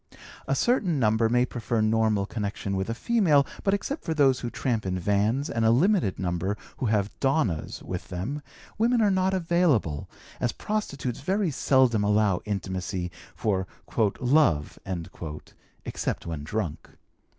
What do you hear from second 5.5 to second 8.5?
a limited number who have 'donnas' with them,